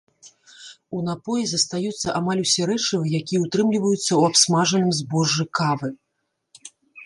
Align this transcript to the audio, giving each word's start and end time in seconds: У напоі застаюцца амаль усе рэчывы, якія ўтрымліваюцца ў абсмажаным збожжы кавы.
У 0.99 1.01
напоі 1.09 1.43
застаюцца 1.51 2.15
амаль 2.21 2.41
усе 2.45 2.61
рэчывы, 2.71 3.05
якія 3.21 3.43
ўтрымліваюцца 3.45 4.03
ў 4.15 4.21
абсмажаным 4.33 4.91
збожжы 5.05 5.45
кавы. 5.61 5.89